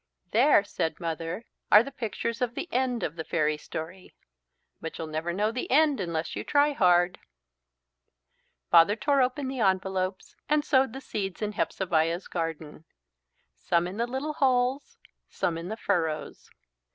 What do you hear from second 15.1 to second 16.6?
some in the furrows.